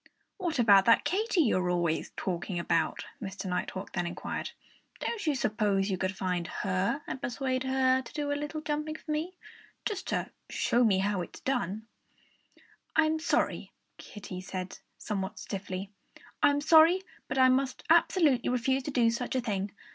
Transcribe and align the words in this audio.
"What 0.37 0.57
about 0.57 0.85
that 0.85 1.05
Katy 1.05 1.41
you're 1.41 1.69
always 1.69 2.11
talking 2.17 2.57
about?" 2.57 3.05
Mr. 3.21 3.45
Nighthawk 3.45 3.93
then 3.93 4.07
inquired. 4.07 4.49
"Don't 4.99 5.27
you 5.27 5.35
suppose 5.35 5.91
you 5.91 5.97
could 5.99 6.17
find 6.17 6.47
her 6.47 7.03
and 7.05 7.21
persuade 7.21 7.61
her 7.65 8.01
to 8.01 8.13
do 8.13 8.31
a 8.31 8.33
little 8.33 8.61
jumping 8.61 8.95
for 8.95 9.11
me 9.11 9.35
just 9.85 10.07
to 10.07 10.31
show 10.49 10.83
me 10.83 10.97
how 10.97 11.21
it's 11.21 11.41
done?" 11.41 11.85
"I'm 12.95 13.19
sorry" 13.19 13.73
Kiddie 13.99 14.41
said 14.41 14.75
somewhat 14.97 15.37
stiffly, 15.37 15.91
"I'm 16.41 16.61
sorry; 16.61 17.03
but 17.27 17.37
I 17.37 17.49
must 17.49 17.83
absolutely 17.87 18.49
refuse 18.49 18.81
to 18.85 18.89
do 18.91 19.11
such 19.11 19.35
a 19.35 19.39
thing. 19.41 19.69